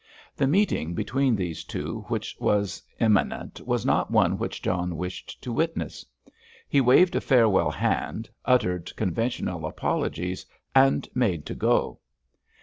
The 0.35 0.47
meeting 0.47 0.95
between 0.95 1.35
these 1.35 1.63
two 1.63 2.05
which 2.07 2.35
was 2.39 2.81
imminent 2.99 3.61
was 3.67 3.85
not 3.85 4.09
one 4.09 4.39
which 4.39 4.59
John 4.59 4.97
wished 4.97 5.39
to 5.43 5.53
witness. 5.53 6.03
He 6.67 6.81
waved 6.81 7.15
a 7.15 7.21
farewell 7.21 7.69
hand, 7.69 8.27
uttered 8.43 8.95
conventional 8.95 9.67
apologies 9.67 10.43
and 10.73 11.07
made 11.13 11.45
to 11.45 11.53
go. 11.53 11.99